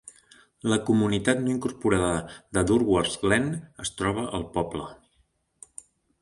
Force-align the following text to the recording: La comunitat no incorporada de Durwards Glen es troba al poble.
La 0.71 0.77
comunitat 0.85 1.43
no 1.43 1.51
incorporada 1.55 2.15
de 2.59 2.63
Durwards 2.71 3.19
Glen 3.27 3.47
es 3.85 3.93
troba 4.01 4.25
al 4.39 4.49
poble. 4.57 4.89